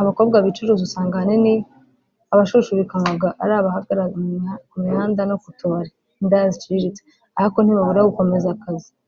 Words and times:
Abakobwa 0.00 0.36
bicuruza 0.44 0.82
usanga 0.88 1.14
ahanini 1.16 1.54
abashushubikanywaga 2.32 3.28
ari 3.42 3.52
abahagararara 3.60 4.52
ku 4.68 4.76
mihanda 4.84 5.20
no 5.30 5.36
ku 5.42 5.48
tubari 5.58 5.90
[indaya 6.20 6.46
ziciriritse] 6.54 7.02
ariko 7.38 7.58
ntibabura 7.60 8.08
gukomeza 8.10 8.48
akazi 8.54 8.90